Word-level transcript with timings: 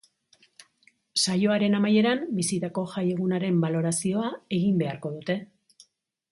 Saioaren 1.23 1.77
amaieran, 1.81 2.23
bizitako 2.39 2.85
jai 2.95 3.05
egunaren 3.11 3.63
balorazioa 3.67 4.35
egin 4.59 4.83
beharko 4.85 5.17
dute. 5.19 5.41